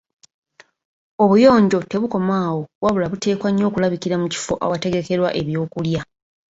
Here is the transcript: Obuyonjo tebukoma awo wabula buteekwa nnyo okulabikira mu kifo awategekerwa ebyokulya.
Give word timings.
Obuyonjo 1.23 1.79
tebukoma 1.91 2.35
awo 2.47 2.61
wabula 2.83 3.07
buteekwa 3.11 3.49
nnyo 3.51 3.65
okulabikira 3.69 4.15
mu 4.21 4.27
kifo 4.33 4.53
awategekerwa 4.65 5.29
ebyokulya. 5.39 6.01